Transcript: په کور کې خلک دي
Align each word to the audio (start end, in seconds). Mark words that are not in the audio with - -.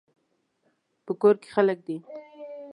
په 1.05 1.11
کور 1.21 1.35
کې 1.41 1.49
خلک 1.55 1.79
دي 1.87 1.97